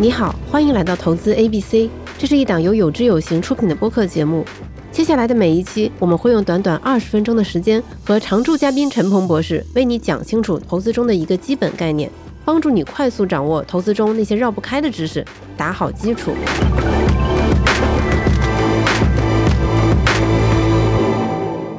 [0.00, 4.44] 你好，欢迎来到投资 A B C，这是一档由有知有行出品的播客节目。
[4.92, 12.08] 接下来的每一期，我们会用短短二十分钟的时间，和常驻嘉宾陈鹏博士为你讲清楚投资中的一个基本概念，
[12.44, 15.24] 帮助你快速掌握投资中那些绕不开的知识，
[15.56, 16.32] 打好基础。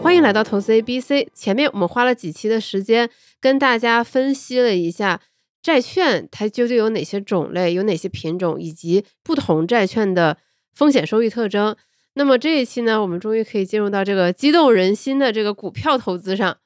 [0.03, 1.29] 欢迎来到投资 A B C。
[1.33, 3.09] 前面我们花了几期的时间
[3.39, 5.21] 跟大家分析了一下。
[5.69, 10.35] 债券它究竟有哪些种类，有哪些品种，以及不同债券的
[10.73, 11.75] 风险收益特征？
[12.15, 16.57] 那么这一期呢，我们终于可以进入到这个激动人心的这个股票投资上。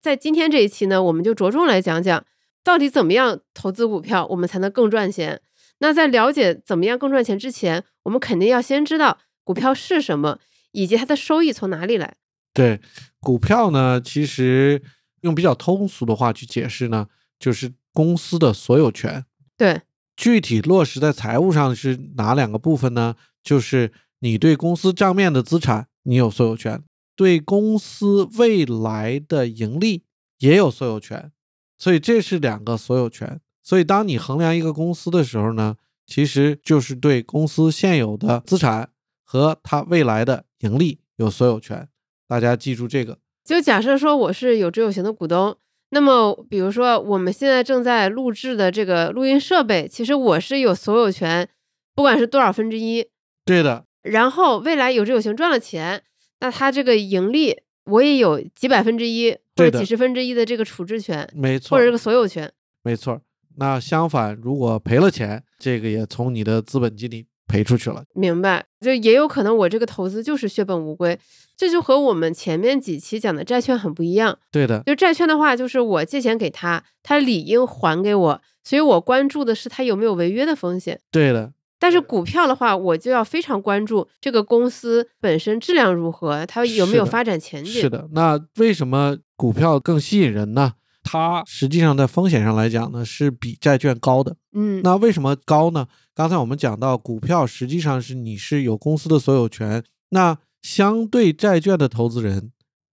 [0.00, 2.24] 在今天这一期呢，我们就着重来讲讲，
[2.62, 5.40] 到底怎么样投资股票，我们才能更赚钱。
[5.78, 10.38] 那在了解怎么样更赚钱之前，我们肯定要先知道股票是什么，
[10.70, 12.14] 以及它的收益从哪里来。
[12.52, 12.80] 对，
[13.18, 14.80] 股票呢，其实
[15.22, 17.08] 用比较通俗的话去解释呢，
[17.40, 17.72] 就是。
[17.94, 19.24] 公司的所有权，
[19.56, 19.82] 对，
[20.16, 23.14] 具体落实在财务上是哪两个部分呢？
[23.42, 26.82] 就是你对公司账面的资产你有所有权，
[27.14, 30.02] 对公司未来的盈利
[30.40, 31.30] 也有所有权，
[31.78, 33.40] 所以这是两个所有权。
[33.62, 38.90] 所以当你衡量一个公司的时候呢，其实就是对公司现有的资产
[39.22, 41.88] 和它未来的盈利有所有权。
[42.26, 43.18] 大家记住这个。
[43.44, 45.56] 就假设说我是有知有行的股东。
[45.94, 51.48] 那么，比如说我们现在正在录制的这个录音设备，其实我是有所有权，
[51.94, 53.06] 不管是多少分之一。
[53.44, 53.84] 对的。
[54.02, 56.02] 然后未来有志有行赚了钱，
[56.40, 63.20] 那他这个盈利我也有几百分之一或者几十分之一的这个处置权，没错，或者这个所有权，没错。
[63.56, 67.26] 那相反，如果赔了钱，这个也从你的资本金里。
[67.46, 68.64] 赔出去了，明白？
[68.80, 71.18] 就也有可能我这个投资就是血本无归，
[71.56, 74.38] 这就和我们前面几期讲的债券很不一样。
[74.50, 81.00] 对的，就债券的话，就是我借钱给他，他理应还给我，所以我关注的是他有没有违约的风险。
[81.10, 87.72] 对的，但是股票的话，我就要非常关注这个公司本身质量如何，它有没有发展前景。
[87.72, 90.74] 是的，那为什么股票更吸引人呢？
[91.04, 94.34] 它实际上在风险上来讲呢，是比债券高的。
[94.52, 95.86] 嗯，那为什么高呢？
[96.14, 99.84] 刚才我们讲到，股票实际上是你是有公司的所有权。
[100.08, 102.50] 那相对债券的投资人，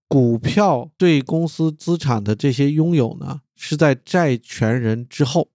[0.08, 5.48] 股票对公司资产的这些拥有呢，是在债权人之后。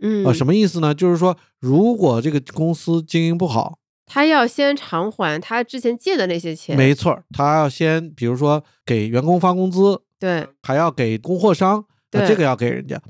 [0.00, 0.92] 嗯，啊，什么意思呢？
[0.92, 6.76] 就是说，如果这个公司经营不好，他要先偿还他之前借的那些钱。
[6.76, 11.84] 没错，他要先，比如说给员工发工资，对，还要给供货商。
[12.12, 13.00] 那这个要给人家，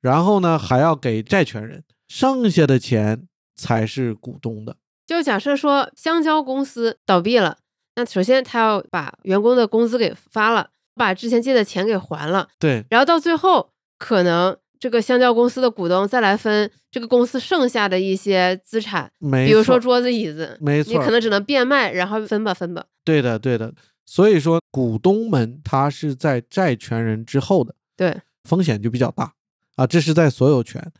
[0.00, 4.76] 然后呢还要给债权人，剩下的钱才是股东的。
[5.06, 7.58] 就假设说香蕉公司倒闭了，
[7.96, 12.48] 那首先他要把员工的工资给发了，把之前借的钱给还了。
[12.58, 19.10] 对，然后到最后，可能这个香蕉公司的股东再来分这个公司剩下的一些资产，
[19.46, 22.84] 比如说桌子椅子，没错，你可能只能变卖，然后分吧分吧。
[23.04, 23.74] 对的，对的。
[24.06, 27.74] 所以说，股东们他是在债权人之后的。
[27.96, 28.20] 对。
[28.44, 29.34] 风险就比较大
[29.76, 30.92] 啊，这是在所有权，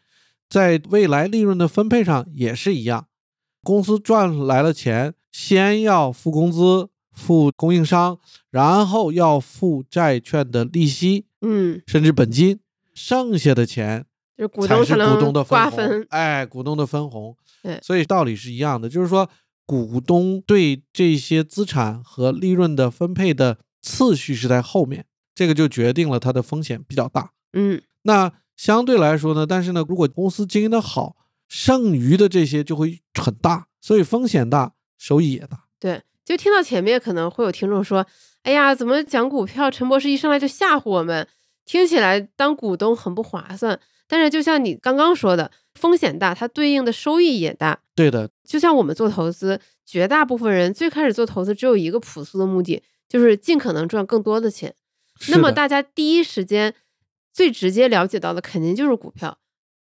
[0.49, 3.07] 在未来利润的分配上也是一样。
[3.63, 8.19] 公司赚来了钱，先要付工资、付供应商，
[8.51, 12.59] 然后要付债券的利息，嗯，甚至本金，
[12.95, 14.05] 剩下的钱
[14.37, 16.07] 就股东才是股东的瓜分。
[16.11, 17.37] 哎，股东的分红。
[17.63, 19.29] 对，所以道理是一样的，就是说
[19.65, 25.07] 股东对这些资产和利润的分配的次序是在后面。
[25.43, 31.17] 这个就决定了它的风险比较大，嗯，那相对来说呢，但是呢，如果公司经营的好，
[31.49, 35.65] 剩余的这些就会很大，所以风险大，收益也大。
[35.81, 38.07] 对，就听到前面可能会有听众说，
[38.45, 39.69] 哎呀，怎么讲股票？
[39.69, 41.27] 陈博士一上来就吓唬我们，
[41.65, 43.81] 听起来当股东很不划算。
[44.07, 47.81] 但是就像你刚刚说的，风险大，它对应的收益也大。
[47.97, 54.73] 对的，就像我们做投资，绝大部分人最开始做投资只有一个朴素的目的，就是尽可能赚更多的钱。
[55.29, 56.75] 那么大家第一时间
[57.33, 59.39] 最直接了解到的肯定就是股票，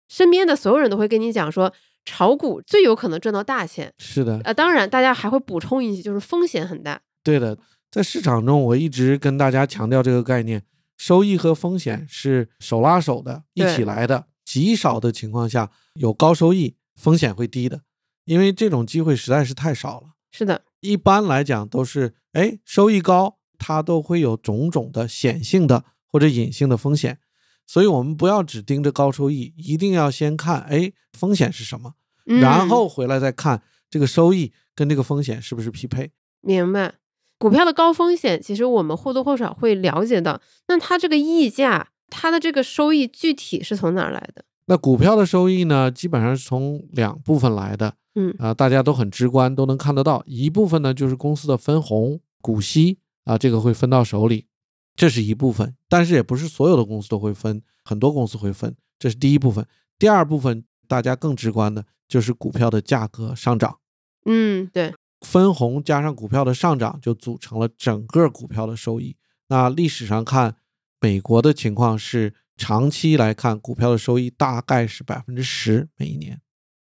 [0.07, 1.73] 身边的所有人都会跟你讲说，
[2.05, 3.93] 炒股最有可能赚到大钱。
[3.97, 7.01] 是的，呃，当然大家还会补充一句，就是风险很大。
[7.23, 7.57] 对的，
[7.91, 10.63] 在市场中我一直跟大家强调这个概念，
[10.97, 14.25] 收益和风险是手拉手的，一起来的。
[14.45, 17.81] 极少的情况下有高收益，风险会低的，
[18.23, 20.11] 因为这种机会实在是太少了。
[20.31, 23.36] 是的，一般来讲都是，哎，收益高。
[23.57, 27.19] 它都会有种种的显性的或者隐性的风险，
[27.65, 31.93] 所以我们不要只盯着高收益，一定要先看哎风险是什么，
[32.25, 36.11] 然后回来再看这个收益跟这个风险是不是匹配。
[36.41, 36.95] 明白，
[37.37, 44.45] 股票的高风险其实我们或多或少会了解到，那它这个溢价，它的这个收益具体是从哪儿来的？
[44.67, 50.21] 那股票的收益呢，基本上是从两部分来的，嗯啊、大家都很直观，都能看得到。
[50.25, 54.47] 一部分呢就是公司的分红、股息啊，这个会分到手里，
[54.95, 55.75] 这是一部分。
[55.89, 59.67] 但是也不是所有的公司都会分，很多公司会分，这是第一部分。
[59.99, 63.79] 第二部分大家更直观的就是股票的价格上涨，
[64.25, 69.17] 嗯，对，分红加上股票的上涨，就组成了整个股票的收益。
[69.49, 70.55] 那历史上看，
[71.01, 76.39] 美国的情况是长期来看，股票的收益大概是百分之十每一年，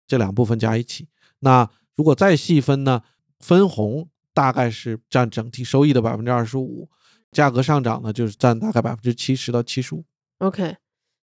[0.06, 1.08] 这两部分加一起。
[1.40, 3.02] 那如果再细分呢，
[3.38, 4.08] 分红
[4.40, 6.88] 大概是占整体收益的百分之二十五，
[7.30, 10.02] 价格上涨呢就是占大概百分之七十到七十五。
[10.38, 10.76] OK，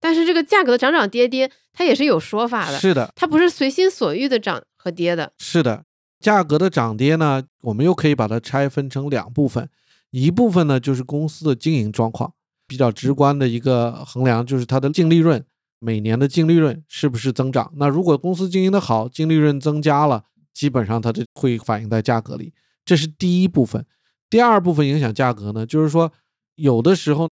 [0.01, 5.35] 但是这个价格的涨涨跌跌，它也是有说法的，是的，它不是随心所欲的涨和跌的。
[5.37, 5.85] 是的，
[6.21, 9.69] 价格的涨跌呢，我们又可以把它拆分成两部分，
[10.11, 12.33] 一部分呢就是公司的经营状况，
[12.67, 15.45] 比较直观的一个衡量就是它的净利润，
[15.79, 17.71] 每年的净利润是不是增长。
[17.77, 20.25] 那如果公司经营的好，净利润增加了，
[20.55, 22.55] 基本上它就会反映在价格里，
[22.85, 23.85] 这是第一部分。
[24.29, 26.13] 第二部分影响价格呢，就是说
[26.55, 27.29] 有的时候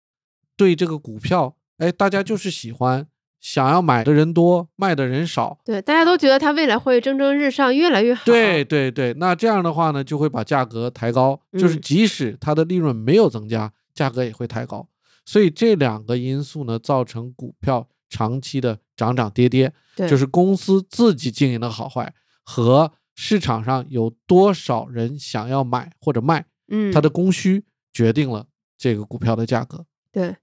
[0.56, 3.06] 对这个股票，哎，大家就是喜欢，
[3.42, 8.24] 想要买的人多，卖的人少，对，大家都觉得它未来会蒸蒸日上，越来越好。
[8.26, 14.88] 对对对，那这样的话呢，就会把价格抬高，就是嗯即使它的利润没有增加，价格也会抬高。
[15.26, 22.14] 所以这两个因素呢，造成股票长期的涨涨跌跌，对，就是公司自己经营的好坏
[22.44, 28.46] 和市场上有多少人想要买或者卖，嗯，它的供需决定了
[28.78, 29.86] 这个股票的价格。
[30.12, 30.36] 对。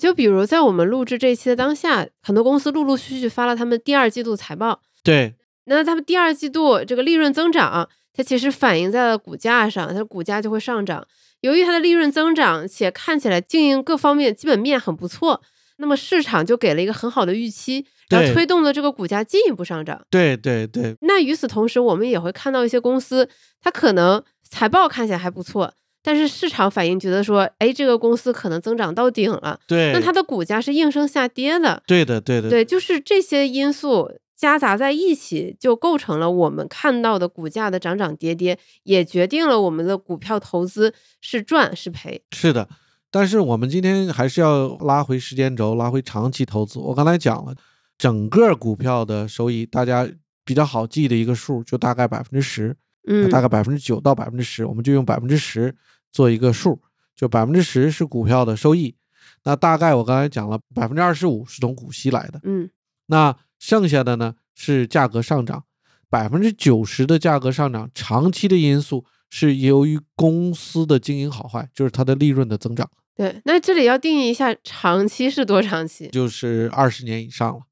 [0.00, 5.34] 就比如在我们录制这一期的当下，很多公司陆陆续续发了他们第二季度财报，对
[5.64, 11.06] 那他们第二季度这个利润增长，它其实反映在了股价上，它的股价就会上涨。
[11.42, 15.42] 由于它的利润增长，且看起来经营各方面基本面很不错，
[15.76, 20.00] 那么市场就给了一个很好的预期，然后推动了这个股价进一步上涨。
[20.10, 23.28] 对对对那与此同时，我们也会看到一些公司，
[23.60, 25.72] 它可能财报看起来还不错，
[26.02, 31.82] 但是市场反应觉得说，哎，这个公司可能增长到顶了，对，那它的股价是应声下跌的。
[31.86, 42.20] 对的对的对，就是这些因素夹杂在一起，就构成了我们看到的股价的涨涨跌跌，也决定了我们的股票投资是赚是赔。
[42.32, 42.68] 是的，
[43.10, 46.80] 但是我们今天还是要拉回时间轴，拉回长期投资。
[46.80, 47.54] 我刚才讲了，
[47.98, 50.08] 整个股票的收益，大家
[50.44, 55.74] 比较好记的一个数，就大概百分之十，嗯，大概百分之九到百分之十，我们就用百分之十
[56.10, 56.80] 做一个数，
[57.14, 58.96] 就百分之十是股票的收益。
[59.44, 62.68] 那大概我刚才讲了，百分之二十五是从股息来的，嗯
[63.06, 65.64] 那剩下的呢是价格上涨，
[66.08, 72.88] 百分之九十的价格上涨，长期的因素是由于公司的经营好坏，就是它的利润的增长。
[73.14, 73.40] 对。
[73.44, 76.08] 那这里要定义一下，长期是多长期？
[76.08, 77.62] 就是二十年以上了啊。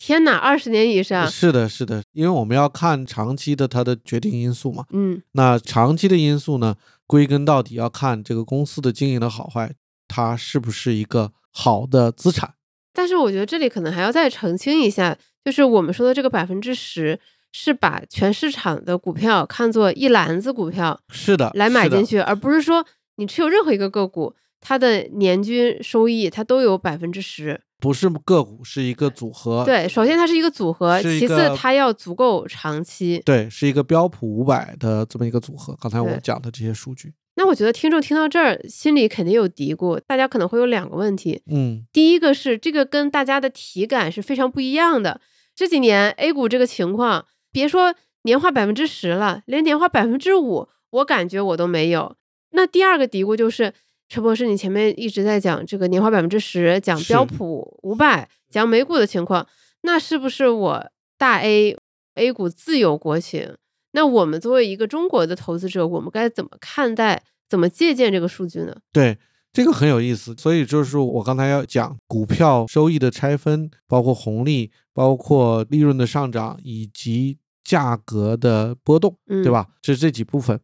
[0.00, 1.30] 天哪，二十年以上。
[1.30, 4.86] 是的，是的，因为我们要看长期的它的决定因素嘛。
[4.92, 6.74] 嗯那长期的因素呢，
[7.06, 9.74] 归根到底要看这个公司的经营的好坏，
[10.08, 12.54] 它是不是一个好的资产。
[12.94, 17.20] 但是我觉得这里可能还要再澄清一下，就是我们说的这个百分之十，
[17.52, 22.86] 是把全市场的股票看作一篮子股票是的，是的来买进去，而不是说
[23.16, 27.60] 你持有任何一个个股，它的年均收益它都有百分之十。
[27.80, 29.64] 不是个股，是一个组合。
[29.64, 33.22] 对，首先它是一个组合，其次它要足够长期。
[33.24, 35.76] 对，是一个标普五百的这么一个组合。
[35.80, 41.42] 刚才我对讲的这些数据，那我觉得听众听到这儿，心里肯定有嘀咕，大家可能会有两个问题。
[41.50, 45.20] 嗯，第一个是这个跟大家的体感是非常不一样的。
[45.56, 52.16] 这几年 A 股这个情况，别说年化百分之十了，连年化百分之五，我感觉我都没有。
[52.52, 53.72] 那第二个嘀咕就是，
[54.10, 59.46] 陈博士，你前面一直在讲这个年化百分之十，讲标普五百，讲美股的情况，
[59.82, 61.76] 那是不是我大 A
[62.16, 63.56] A 股自有国情？
[63.92, 68.76] 那我们作为一个中国的投资者，我们该怎么看待、怎么借鉴这个数据呢？
[68.92, 69.16] 对，
[69.52, 70.34] 这个很有意思。
[70.36, 79.52] 所以就是我刚才要讲股票收益的拆分，包括红利，包括利润的上涨，以及价格的波动，嗯，对？
[79.52, 79.68] 吧？
[79.80, 80.58] 这这几部分。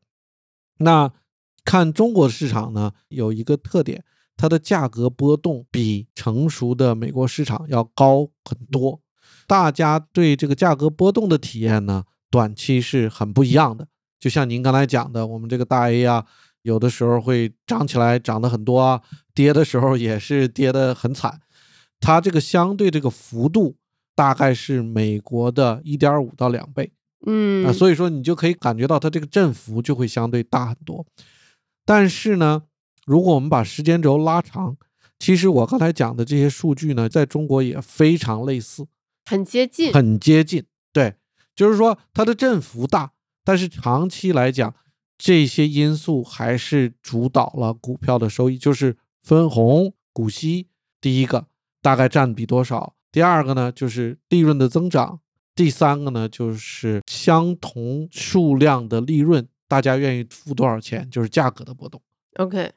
[0.78, 1.12] 那
[1.66, 4.04] 看中国市场呢，有一个特点，
[4.36, 9.00] 它的价格波动比成熟的美国市场要高很多。
[9.48, 13.88] 大家对这个价格波动的体验呢，短期是很不一样的。
[14.20, 16.24] 就像您刚才讲的，我们这个大 A 啊，
[16.62, 19.02] 有的时候会涨起来，涨得很多啊，
[19.34, 21.40] 跌的时候也是跌得很惨。
[21.98, 23.76] 它这个相对这个幅度
[24.14, 26.92] 大概是美国的一点五到两倍。
[27.26, 31.04] 嗯，啊，所以说你就可以感觉到它这个振幅就会相对大很多。
[31.86, 32.64] 但是呢，
[33.06, 34.76] 如果我们把时间轴拉长，
[35.18, 38.86] 其实我刚才讲的这些数据呢，在中国也非常类似，
[39.24, 40.64] 很接近，很接近。
[40.92, 41.14] 对，
[41.54, 43.12] 就是说它的振幅大，
[43.44, 44.74] 但是长期来讲，
[45.16, 50.66] 这些因素还是主导了股票的收益，就是分红、股息。
[51.00, 51.46] 第一个
[51.80, 52.94] 大概占比多少？
[53.12, 55.20] 第二个呢，就是利润的增长；
[55.54, 62.00] 第三个呢，就是相同数量的利润，大家愿意付多少钱，就是价格的波动。
[62.36, 62.72] OK，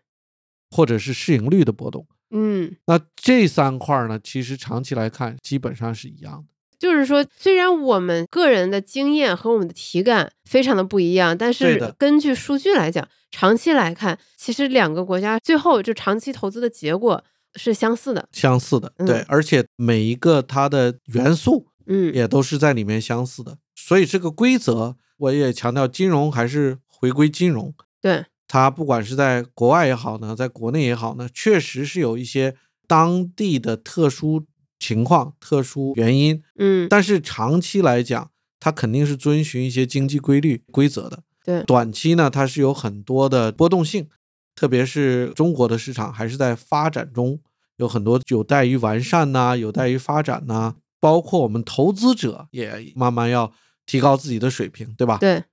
[0.72, 2.08] 或者是市盈率的波动。
[2.32, 6.54] 嗯，那这三块呢，其实长期来看基本上是一样的。
[6.78, 17.22] 就是说，虽然我们个人的经验和我们的体感非常的不一样，但是根据数据来讲，长期来看，其实两个国家最后就长期投资的结果
[17.56, 18.30] 是相似的。
[18.32, 32.56] 相似的，对，嗯而且每一个它的元素嗯，也都是在里面相似的，所以这个规则我也强调，金融还是回归金融，对，它不管是在国外也好呢，在国内也好呢，确实是有一些
[32.88, 34.46] 当地的特殊
[34.78, 41.24] 情况、特殊原因，嗯，但是长期来讲，它肯定是遵循一些经济规律规则的。
[41.44, 41.64] 对。
[41.64, 44.08] 短期呢，它是有很多的波动性，
[44.56, 47.40] 特别是中国的市场还是在发展中，
[47.78, 53.52] 有很多有待于完善呐、有待于发展呐、包括我们投资者也慢慢要
[53.90, 55.18] 提高自己的水平，对吧？
[55.18, 55.44] 对，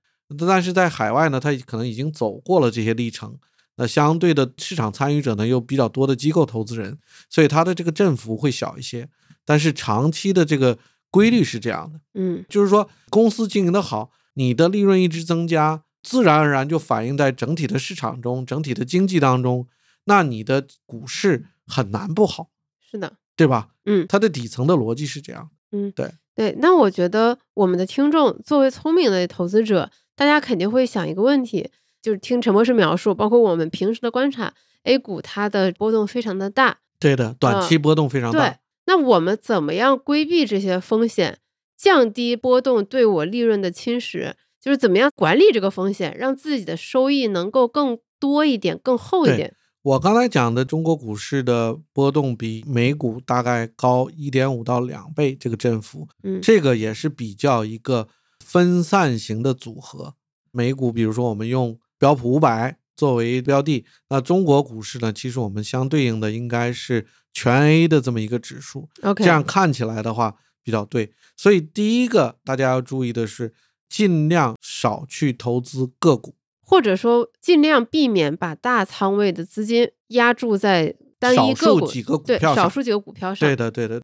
[0.47, 3.35] 但是在海外呢，他可能已经走过了这些历程。
[3.77, 6.99] 那相对的市场参与者呢，又比较多的机构投资人，
[7.31, 9.09] 所以它的这个振幅会小一些。
[9.43, 10.77] 但是长期的这个
[11.09, 19.67] 规律是这样的，嗯，就是说公司经营的好，你的利润一直增加，自然而然就反映在整体的市场中、整体的经济当中，
[20.03, 23.69] 那你的股市很难不好，是的，对吧？
[23.85, 25.49] 嗯它的底层的逻辑是这样。
[25.71, 26.11] 嗯对。
[26.59, 31.69] 那我觉得我们的听众作为聪明的投资者，大家肯定会想一个问题，
[32.01, 34.53] 就是听陈博士描述，包括我们平时的观察
[34.83, 38.49] ，A 股它的波动非常的大，对的，短期波动非常大。
[38.49, 41.39] 对，那我们怎么样规避这些风险，
[41.75, 44.33] 降低波动对我利润的侵蚀？
[44.59, 49.55] 就是怎么样管理这个风险，让自己的收益能够更多一点、更厚一点？
[49.87, 58.09] 我刚才讲的中国股市的波动比美股大概高一点五到两倍，这个振幅，嗯，这个也是比较一个
[58.43, 60.15] 分散型的组合。
[60.51, 71.13] 美股，比如说我们用标普五百作为标的，那中国股市呢，其实我们相对应的应该是全 A 的这么一个指数，OK，这样看起来的话比较对。
[71.37, 73.53] 所以第一个大家要注意的是，
[73.87, 76.35] 尽量少去投资个股。
[76.69, 83.47] 或者说尽量避免把大仓位的资金压注在单一个股少数几个股票上少数几个股票上。
[83.47, 84.03] 对的，对的，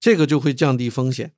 [0.00, 1.32] 这个就会降低风险。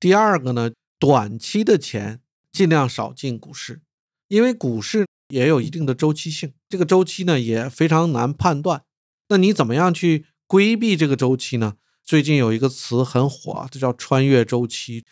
[0.00, 3.82] 第二个呢，短期的钱尽量少进股市，
[4.26, 8.82] 因为股市也有一定的周期性，这个周期呢也非常难判断。
[9.28, 11.74] 那你怎么样去规避这个周期呢？
[12.04, 15.04] 最近有一个词很火，这叫穿越周期。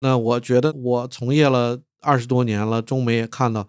[0.00, 3.68] 那我觉得我从业了二十多年了，中美也看到，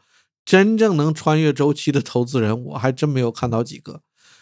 [0.51, 4.01] 真正能穿越周期的投资人，我还真没有看到几个。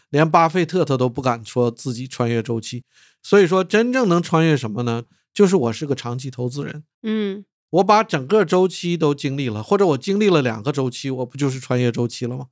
[0.10, 2.84] 连巴菲特他都不敢说自己穿越周期，
[3.22, 5.04] 所以说真正能穿越什么呢？
[5.32, 12.48] 就是我是个长期投资人，嗯，我把整个周期都经历了，或者我经历了两个周期，我不就是穿越周期了吗？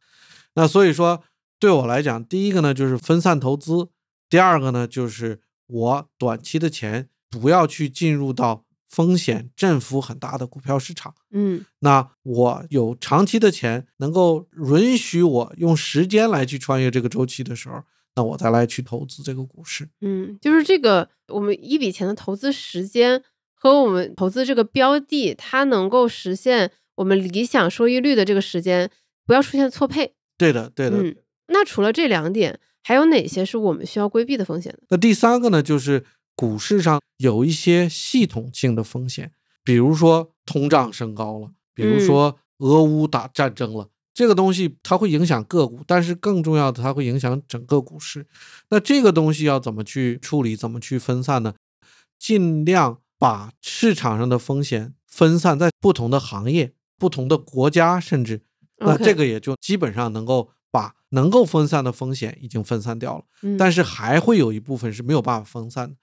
[0.54, 1.24] 那所以说
[1.58, 3.90] 对我来讲，第一个呢就是分散投资，
[4.30, 11.14] 第二个呢就是我短期的钱不要去进入到风险振幅很大的股票市场。
[11.32, 17.84] 嗯那我有长期的钱，能够允许我用时间来去穿越这个周期的时候，
[18.16, 19.90] 那我再来去投资这个股市。
[20.02, 23.22] 嗯，就是这个我们一笔钱的投资时间
[23.54, 28.90] 和我们投资这个标的，它能够实现我们理想收益率的这个时间，
[29.26, 30.16] 不要出现错配。
[30.38, 30.98] 对的，对的。
[30.98, 31.16] 嗯，
[31.48, 34.80] 那除了这两点，还有哪些是我们需要规避的风险呢？
[34.90, 36.06] 那第三个呢，就是
[36.38, 39.32] 股市上有一些系统性的风险，
[39.64, 43.90] 比如说通胀升高了，比如说俄乌打战争了。
[44.14, 48.28] 这个东西它会影响个股，但是更重要的，它会影响整个股市。
[48.70, 51.56] 那这个东西要怎么去处理，怎么去分散呢？
[52.20, 58.42] 尽量把市场上的风险分散在不同的行业、不同的国家，甚至
[58.78, 63.26] 那这个也就基本上能够把能够分散的风险已经分散掉了。
[63.42, 65.96] 嗯，但是还会有一部分是没有办法分散的。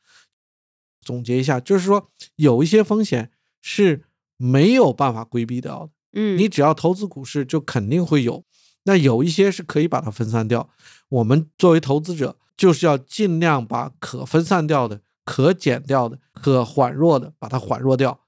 [1.04, 3.30] 总结一下，就是说有一些风险
[3.60, 4.04] 是
[4.36, 8.44] 没有办法规避掉的，嗯，你只要投资股市就肯定会有。
[8.86, 10.68] 那有一些是可以把它分散掉。
[11.08, 18.20] 我们作为投资者，就是要尽量把可分散掉的、可减掉的、可缓弱的把它缓弱掉。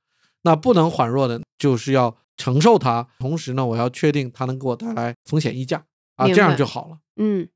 [0.42, 3.06] 那不能缓弱的，就是要承受它。
[3.18, 6.98] 同时呢，我要确定它能给我带来风险溢价啊，这样就好了。
[7.16, 7.46] 嗯，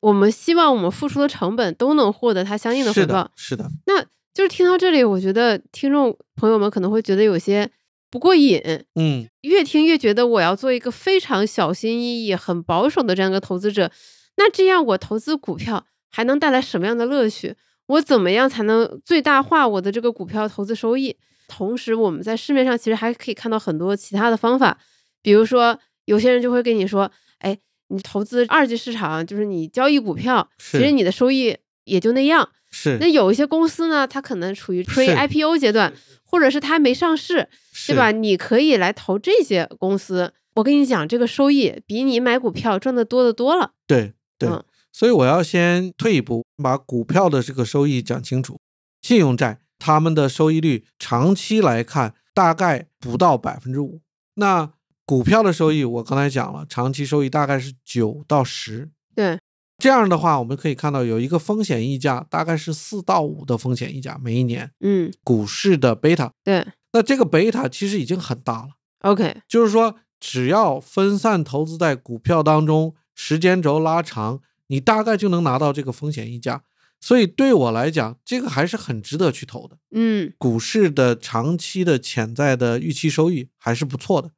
[0.00, 3.66] 我们希望我们付出的成本都能获得它相应的回报是的，。
[3.66, 4.04] 是的，那
[4.34, 7.70] 就是听到这里，我觉得听众朋友们可能会觉得有些
[8.10, 8.60] 不过瘾，
[8.96, 13.90] 嗯，越听越觉得我要做一个非常小心翼翼、很保守的这样一个投资者。
[14.36, 17.54] 那这样我投资股票还能带来什么样的乐趣？
[17.86, 21.16] 我怎么样才能最大化我的这个股票投资收益？
[21.46, 24.78] 同时，我们在市面上其实还可以看到很多其他的方法，
[25.22, 27.56] 比如说有些人就会跟你说：“哎，
[27.88, 37.48] 你投资二级市场，就是你交易股票，其实你的收益也就那样。”是那有一些公司呢，它可能处于 pre IPO 阶段，或者是它还没上市，
[37.86, 38.10] 对吧？？
[38.10, 40.34] 你可以来投这些公司。
[40.54, 43.74] 我跟你讲，这个收益比你买股票赚的多的多了。
[43.86, 48.58] 对对，嗯所以我要先退一步，把股票的这个收益讲清楚。
[49.02, 54.00] 信用债它们的收益率长期来看大概不到百分之五，
[54.34, 54.72] 那
[55.04, 58.90] 股票的收益我刚才讲了，长期收益大概是九到十。
[59.14, 59.38] 对，
[59.78, 66.32] 这样的话，我们可以看到有一个风险溢价，大概是四到五的风险溢价每一年，嗯，股市的贝塔。
[66.44, 68.68] 对那这个贝塔其实已经很大了。
[69.00, 76.62] ，OK，就是说，只要分散投资在股票当中，时间轴拉长，你大概就能拿到这个风险溢价。
[77.00, 79.76] 所以对我来讲，这个还是很值得去投的。
[79.90, 84.30] 嗯股市的长期的潜在的预期收益还是不错的。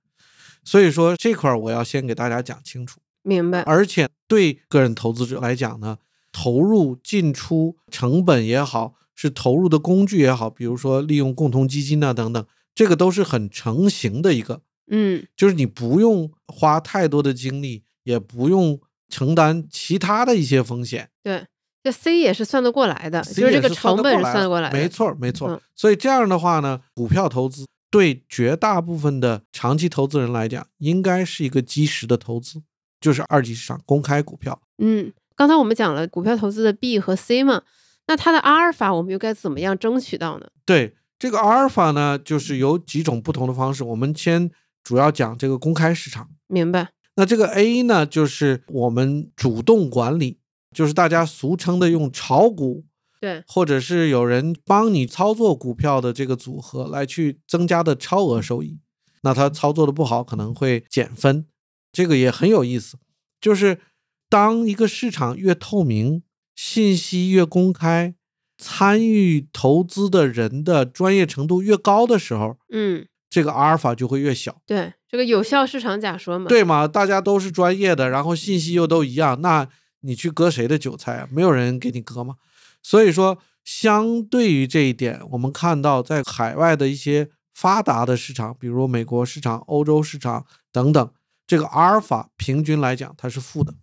[0.65, 2.99] 所以说这块儿我要先给大家讲清楚。
[3.27, 3.63] 明白。
[3.63, 5.99] 而且对个人投资者来讲呢，
[6.33, 18.79] 投入进出成本也好，是投入的工具也好，比如说利用共同基金啊等等，这个都是很成型的一个嗯就是你不用花太多的精力，也不用
[19.09, 21.45] 承担其他的一些风险，对，
[21.83, 24.79] 这 C 也是算得过来的就是这个成本是算得过来的。
[24.79, 32.63] 没错儿，没错所以这样的话呢，股票投资对绝大部分的长期投资人来讲，应该是一个基石的投资，
[33.07, 34.61] 就是二级市场公开股票。
[34.79, 37.63] 嗯，刚才我们讲了股票投资的 B 和 C 嘛，
[38.09, 40.49] 那它的阿尔法我们又该怎么样争取到呢？
[40.65, 43.85] 对这个阿尔法呢，就是有几种不同的方式。
[43.85, 44.51] 我们先
[44.83, 46.29] 主要讲这个公开市场。
[46.49, 46.89] 明白？
[47.15, 50.41] 那这个 A 呢，就是我们主动管理，
[50.75, 52.85] 就是大家俗称的用炒股
[53.21, 58.81] 对，或者是有人帮你操作股票的这个组合来去增加的超额收益。
[59.23, 61.47] 那他操作的不好，可能会减分，
[61.97, 62.99] 这个也很有意思。
[63.41, 63.81] 就是
[64.29, 66.23] 当一个市场越透明，
[66.55, 68.15] 信息越公开，
[68.59, 74.61] 参与投资的人的专业程度越高的时候，嗯，这个阿尔法就会越小。
[74.67, 76.47] 对，这个有效市场假说嘛。
[76.47, 76.87] 对嘛？
[76.87, 79.67] 大家都是专业的，然后信息又都一样，那
[80.01, 81.29] 你去割谁的韭菜啊？
[81.33, 82.35] 没有人给你割嘛。
[82.83, 91.11] 所以说，相对于这一点，我们看到在海外的一些发达的市场，比如美国市场、欧洲市场等等，
[91.47, 93.75] 这个阿尔法平均来讲它是负的，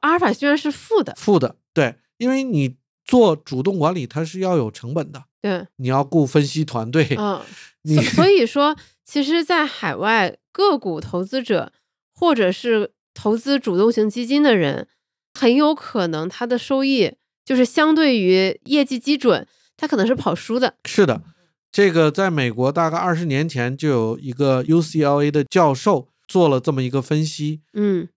[0.00, 1.14] 阿尔法居然是负的。
[1.16, 1.56] 负的。
[1.72, 7.40] 对，因为你做主动管理，它是要有成本的，对，你要雇分析团队，嗯，
[7.82, 11.72] 你所所以说，其实，在海外个股投资者
[12.12, 14.88] 或者是投资主动型基金的人，
[15.34, 20.74] 很有可能他的收益就是相对于业绩基准，他可能是跑输的。
[20.84, 21.22] 是的，
[21.70, 28.08] 这个在美国大概二十年前就有一个 UCLA 的教授做了这么一个分析，嗯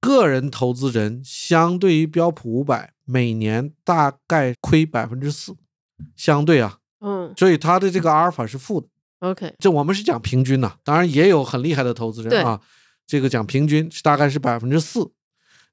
[0.00, 5.54] 个人投资人相对于标普五百每年大概亏百分之四，
[6.16, 8.88] 相对啊，嗯所以他的这个阿尔法是负的。
[9.20, 12.60] ，OK，这我们是讲平均呐、当然也有很厉害的投资人啊，
[13.06, 15.12] 这个讲平均是大概是百分之四。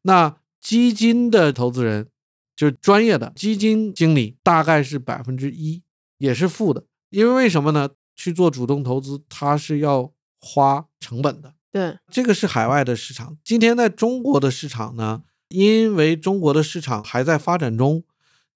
[0.03, 2.07] 那基金的投资人
[2.55, 5.81] 就是专业的基金经理，大概是百分之一，
[6.19, 6.85] 也是负的。
[7.09, 7.89] 因为为什么呢？
[8.15, 11.55] 去做主动投资，它是要花成本的。
[11.71, 13.37] 对，这个是海外的市场。
[13.43, 18.03] 今天在中国的市场呢，因为中国的市场还在发展中，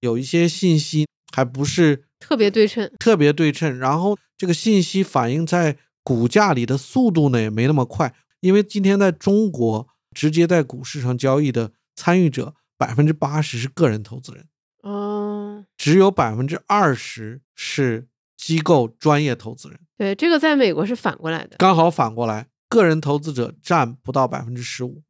[0.00, 2.90] 有一些信息还不是特别对称。
[2.98, 14.46] 特别对称，然后这个信息反映在股价里的速度呢也没那么快，因为今天在中国直接在股市上交易的参与者百分之八十是个人投资人，
[14.82, 21.56] 嗯，只有百分之二十是机构专业投资人，对，这个在美国是反过来的。
[21.58, 25.02] 刚好反过来，个人投资者占不到百分之十五，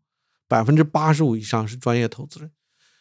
[0.47, 2.51] 百分之八十五以上是专业投资人，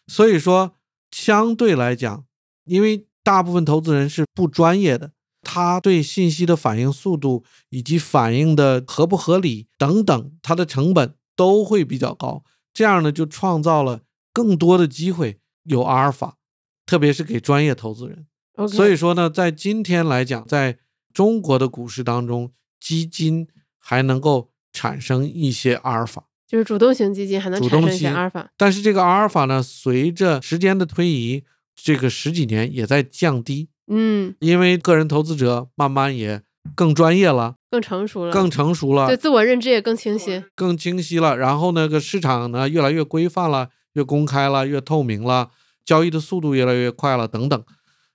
[0.07, 0.75] 所以说
[1.11, 2.25] 相对来讲，
[2.63, 12.43] 因为大部分投资人是不专业的，他对信息的反应速度以及反应的合不合理等等，它的成本都会比较高。
[12.73, 14.01] 这样呢，就创造了
[14.33, 16.37] 更多的机会有阿尔法，
[16.85, 18.25] 特别是给专业投资人。
[18.69, 20.79] 所以说呢，在今天来讲，在
[21.13, 23.47] 中国的股市当中，基金
[23.77, 26.25] 还能够产生一些阿尔法。
[26.45, 28.51] 就是主动型基金还能产生一些阿尔法。
[28.57, 31.43] 但是这个阿尔法呢，随着时间的推移，
[31.75, 36.43] 这个十几年也在降低，嗯，因为个人投资者慢慢也
[36.75, 40.43] 更专业了，更成熟了，更成熟了对，自我认知也更清晰。
[40.53, 41.35] 更清晰了。
[41.35, 45.49] 然后那个市场呢，越来越规范了，越公开了，越透明了，
[45.83, 47.63] 交易的速度越来越快了，等等。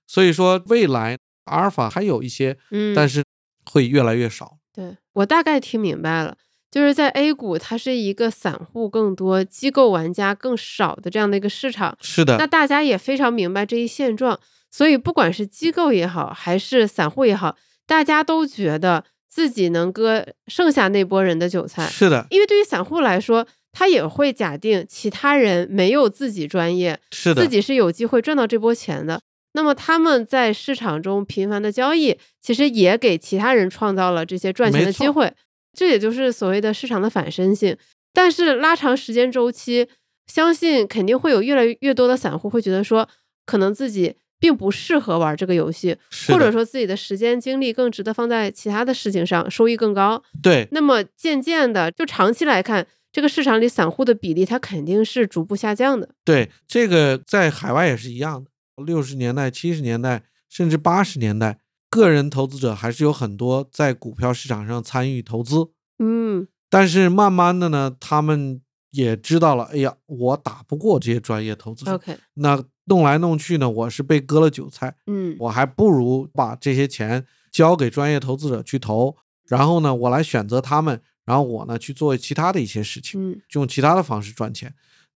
[0.07, 3.23] 所以说，未来阿尔法还有一些，嗯，但是
[3.65, 4.57] 会越来越少。
[4.73, 6.37] 对我大概听明白了，
[6.71, 11.97] 就是在 A 股，它是一个散户更多、机构玩家更少的这样的一个市场。
[12.01, 21.87] 是的，那大家也非常明白这一现状，所以不管是机构也好，还是散户也好，大家都觉得自己能割剩下那波人的韭菜。
[21.87, 29.19] 是的，因为对于散户来说，他也会假定其他人没有自己专业，是的自，己是有机会赚到这波钱的。
[29.53, 35.33] 那么他们在市场中频繁的交易，其实也给其他人创造了这些赚钱的机会。
[35.73, 37.77] 这也就是所谓的市场的反身性。
[38.13, 39.87] 但是拉长时间周期，
[40.27, 43.07] 相信肯定会有越来越多的散户会觉得说，
[43.45, 45.95] 可能自己并不适合玩这个游戏，
[46.27, 50.23] 或者说自己的时间精力更值得放在其他的事情上，收益更高。
[50.41, 56.09] 对，那么渐渐的，就长期来看，这个市场里散户的比例它肯定是逐步下降的。
[56.23, 58.49] 对，这个在海外也是一样的。
[58.85, 65.71] 六十年代、七十年代，甚至八十年代，个人投资者还是有很多在股票市场上参与投资。
[65.97, 71.95] 嗯，但是慢慢的呢，他们也知道了，哎呀，我打不过这些专业投资者。
[71.95, 83.31] OK，那弄来弄去呢，我是被割了韭菜，嗯我还不如把这些钱交给专业投资者去投，然后呢，我来选择他们，然后我呢去做其他的一些事情。
[83.31, 84.73] 嗯用其他的方式赚钱。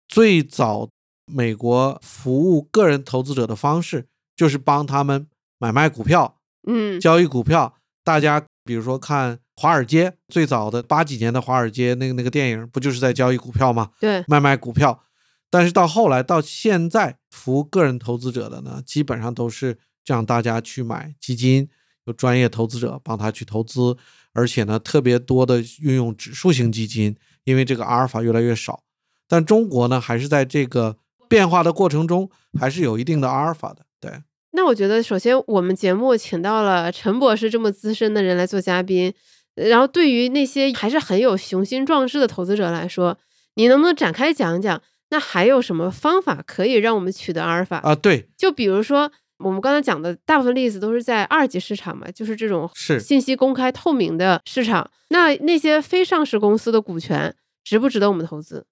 [0.08, 0.90] 最早
[1.26, 5.28] 美国服务个人投资者的方式就是帮他们
[5.60, 7.76] 买卖股票、嗯，交易股票。
[8.04, 13.92] 大家比如说看华尔街最早的八几年的华尔街那个那个电影，不就是在交易股票吗？
[14.00, 15.04] 对，卖卖股票。
[15.52, 21.68] 但是到后来到现在，服务个人投资者的呢，基本上都是这样大家去买基金，
[22.06, 23.98] 有专业投资者帮他去投资，
[24.34, 28.84] 而且呢，特别多的运用指数型基金，因为这个阿尔法越来越少。
[29.28, 33.86] 但中国呢，还是在这个变化的过程中，还是有一定的阿尔法的。
[34.00, 39.14] 对，那我觉得，首先我们节目请到了陈博士这么资深的人来做嘉宾，
[39.56, 43.18] 然后对于那些还是很有雄心壮志的投资者来说，
[43.56, 44.82] 你能不能展开讲讲？
[45.12, 47.78] 那还有什么方法可以让我们取得阿尔法？
[47.80, 54.90] 啊，对，就比如说我们刚才讲的大部分例子都是在二级市场嘛，就是这种是信息公开透明的市场。
[55.10, 58.66] 那那些非上市公司的股权值不值得我们投资？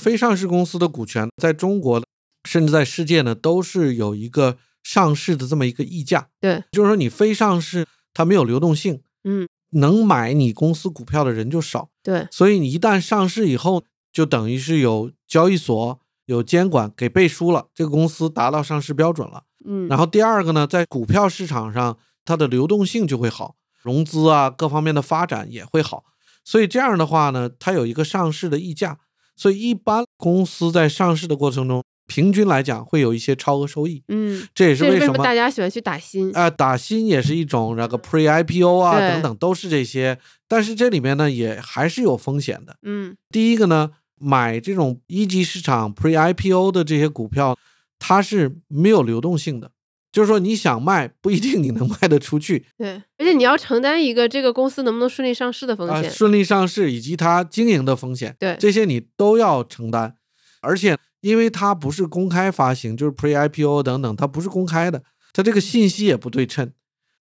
[0.00, 2.02] 非上市公司的股权在中国，
[2.48, 4.56] 甚至在世界呢，都是有一个
[4.86, 6.28] 上市的这么一个溢价。
[6.40, 19.42] 对，就是说你非上市，它没有流动性，嗯，能买你公司股票的人就少，对，所以你一旦上市以后，就等于是有交易所有监管给背书了，这个公司达到上市标准了。
[19.64, 26.04] 嗯，然后第二个呢，在股票市场上，它的流动性就会好，融资啊各方面的发展也会好。
[26.44, 29.00] 所以这样的话呢，它有一个上市的溢价，
[29.34, 34.02] 所以一般公司在上市的过程中，平均来讲会有一些超额收益。
[34.08, 36.32] 嗯，这也是为什么大家喜欢去打新？
[36.36, 42.76] 啊、打新也是一种那个 pre IPO 啊等等都是这些，但是这里面呢也还是有风险的。
[42.82, 47.58] 嗯第一个呢，买这种一级市场 pre IPO 的这些股票，
[47.98, 49.70] 它是没有流动性的，
[50.12, 56.10] 就是说你想卖不一定你能卖得出去对，而且你要承担一个这个公司能不能顺利上市的风啊、险。
[56.10, 60.14] 顺利上市以及它经营的风险，对这些你都要承担。
[60.62, 66.72] 而且因为它不是公开发行，就是 pre IPO 等等，它不是公开的，它这个信息也不对称。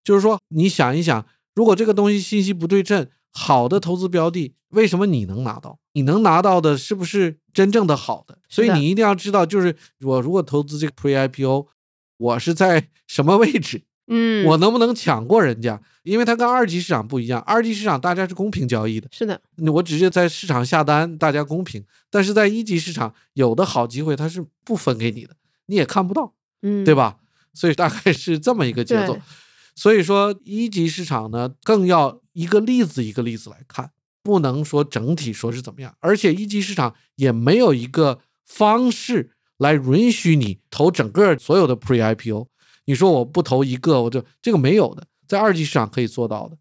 [0.04, 5.80] 就是说，你想一想，如果这个东西信息不对称，好的投资标的，为什么你能拿到？
[5.94, 8.38] 你能拿到的是不是真正的好的？
[8.48, 11.66] 所以你一定要知道，就是我如果投资这个 pre IPO，
[12.18, 13.82] 我是在什么位置？
[14.08, 15.82] 嗯，我能不能抢过人家？
[16.04, 19.42] 因为它跟二级市场不一样，二级市场大家是公平交易的，是的，
[19.74, 21.84] 我直接在市场下单，大家公平。
[22.12, 26.94] 但是在一级市场，有的好机会它是不分给你的，你也看不到，嗯，对？
[26.94, 27.18] 吧？
[27.54, 29.18] 所以大概是这么一个节奏。
[29.76, 33.90] 所以说，一级市场呢，更要一个例子一个例子来看，
[34.22, 35.96] 不能说整体说是怎么样。
[36.00, 42.48] 而且一级市场也没有一个方式来允许你投整个所有的 pre IPO。
[42.86, 46.58] 你说我不投一个，我就这个没有的，在二级市场可以做到的。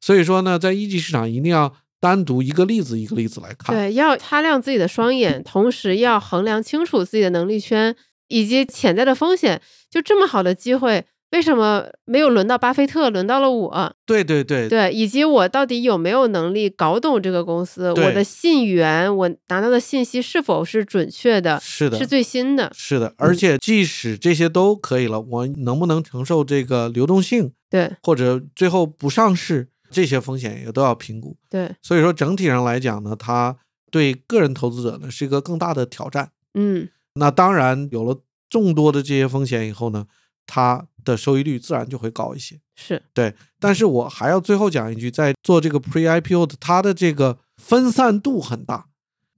[0.00, 3.74] 所以说呢，在一级市场一定要单独一个例子一个例子来看。
[3.74, 7.96] 对，要擦亮自己的双眼，同时要衡量清楚自己的能力圈
[8.28, 9.60] 以及潜在的风险。
[9.90, 13.96] 就这么好的机会，为什么没有轮到巴菲特，轮到了我？
[14.06, 17.90] 对对对对，以及我到底有没有能力搞懂这个公司？
[17.90, 21.58] 我的信源，我拿到的信息是否是准确的？
[21.60, 22.70] 是的，是最新的？
[22.74, 31.36] 是的，而且即使这些都可以了，我能不能承受这个流动性，对或者最后不上市，这些风险也都要评估。
[31.50, 33.56] 对，所以说整体上来讲呢，它
[33.90, 36.30] 对个人投资者呢是一个更大的挑战。
[36.54, 40.06] 嗯那当然有了众多的这些风险以后呢，
[40.46, 42.60] 它的收益率自然就会高一些。
[42.74, 48.86] 是，对，但是我还要最后讲一句，在做这个 Pre IPO 的，它的这个分散度很大。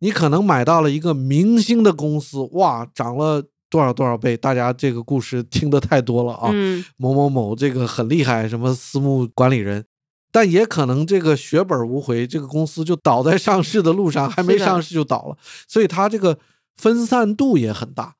[0.00, 6.50] 你可能买到了一个明星的公司，哇，涨了多少多少倍，大家这个故事听得太多了啊。
[6.52, 9.84] 嗯某某某这个很厉害，什么私募管理人，
[10.32, 16.38] 但也可能这个血本无回，这个公司就倒在上市的路上，还没上市就倒了，所以它这个
[16.76, 18.14] 分散度也很大。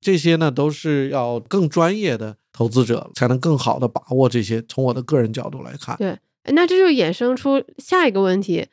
[0.00, 4.62] 这些呢都是要更专业的投资者才能更好的把握这些。
[4.62, 6.08] 从我的个人角度来看，对，
[6.44, 8.68] 哎那这就衍生出下一个问题：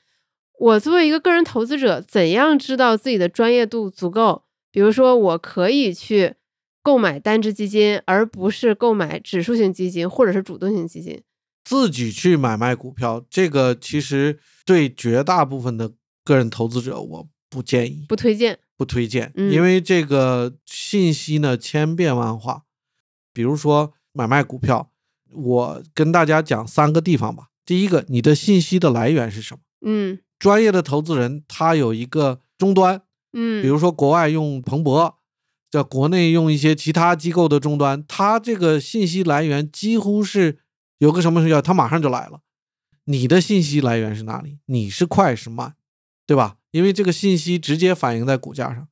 [0.59, 4.43] 我作为一个个人投资者，怎样知道自己的专业度足够？
[4.71, 6.35] 比如说，我可以去
[6.81, 11.21] 购买单只基金，而不是购买指数型基金或者是主动型基金。
[11.65, 15.91] 自己去买卖股票，这个其实对绝大部分的
[16.23, 18.05] 个人投资者，我不建议。
[18.07, 18.59] 不推荐。
[18.77, 22.63] 不推荐，嗯因为这个信息呢千变万化。
[23.33, 24.91] 比如说买卖股票，
[25.31, 27.47] 我跟大家讲三个地方吧。
[27.65, 29.61] 第一个，你的信息的来源是什么？
[29.83, 33.01] 嗯专业的投资人他有一个终端，
[33.33, 35.19] 嗯，比如说国外用彭博，
[35.69, 40.57] 在国内用一些其他机构的终端，他这个信息来源几乎是
[40.97, 42.41] 有个什么要，他马上就来了。
[43.05, 44.59] 你的信息来源是哪里？
[44.65, 45.75] 你是快是慢，
[46.25, 46.57] 对吧？
[46.71, 48.87] 因为这个信息直接反映在股价上。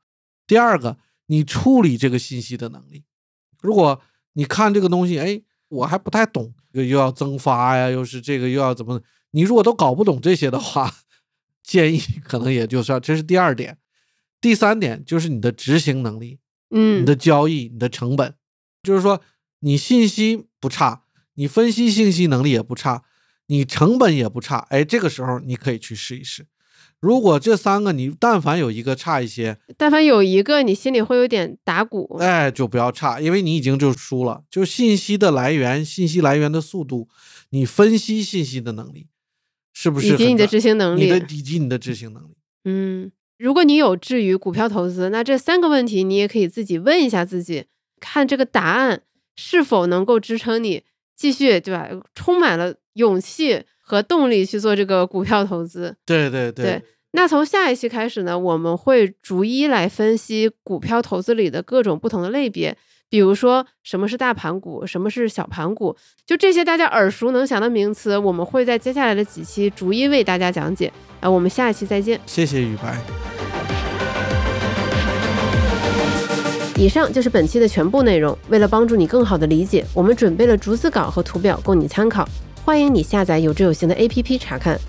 [0.45, 0.97] 第二个，
[1.28, 3.06] 你处理这个信息的能力。
[3.62, 4.02] 如果
[4.34, 9.02] 你看这个东西，哎，我还不太懂，又又要增发呀，又是这个又要怎么？
[9.32, 10.94] 你如果都搞不懂这些的话，
[11.63, 13.00] 建议可能也就算。
[13.00, 13.78] 这是第二点。
[14.42, 16.39] 第三点就是你的执行能力，
[16.72, 18.36] 嗯你的交易，你的成本，
[18.84, 19.22] 就是说
[19.60, 23.04] 你信息不差，你分析信息能力也不差，
[23.48, 26.48] 你成本也不差，哎，这个时候你可以去试一试。
[27.01, 32.17] 如果这三个你但凡有一个差一些，但凡有一个你心里会有点打鼓。
[32.19, 34.43] 哎，就不要差，因为你已经就输了。
[34.49, 37.07] 就信息的来源、信息来源的速度，
[37.51, 39.07] 你分析信息的能力，
[39.73, 42.35] 是不是以及你的执行能力你的以及你的执行能力。
[42.65, 47.65] 嗯，如果你有志于股票投资，那这三个问题你也可以自己问一下自己，
[48.01, 49.03] 看这个答案
[49.38, 50.83] 是否能够支撑你
[51.15, 51.89] 继续，对吧？
[52.13, 55.95] 充满了勇气和动力去做这个股票投资。
[56.06, 56.80] 对对对
[57.13, 62.78] 那从下一期开始呢，我们会逐一来分析股票投资里的各种不同的类别，
[63.10, 70.93] 比如说什么是大盘股，什么是小盘股，就这些大家耳熟能详的名词，我们会在接下来的几期逐一为大家讲解。
[71.19, 72.21] 啊，我们下一期再见。
[72.28, 72.95] 谢谢雨白。
[76.78, 78.38] 以上就是本期的全部内容。
[78.49, 82.25] 为了帮助你更好的理解，我们准备了逐字稿和图表供你参考，
[82.69, 84.79] 欢迎你下载有知有行的 APP 查看。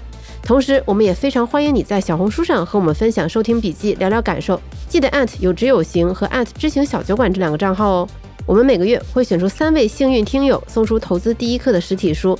[0.42, 4.60] 同时，我们也非常欢迎你在小红书上和我们分享收听笔记，聊聊感受。
[4.86, 8.08] 记得有知有行和知行小酒馆这两个账号哦。
[8.44, 12.38] 我们每个月会选出三位幸运听友，送出投资第一课的实体书。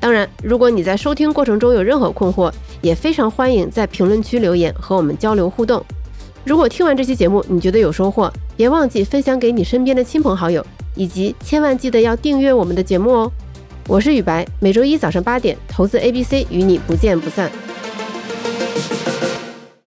[0.00, 5.80] 当然，如果你在收听过程中有任何困惑，也非常欢迎在评论区留言和我们交流互动。
[6.44, 13.32] 如果听完这期节目你觉得有收获，别忘记分享给你身边的亲朋好友，以及千万记得要订阅我们的节目哦。
[13.90, 17.50] 我是雨白，每周一早上八点，投资 ABC 与你不见不散。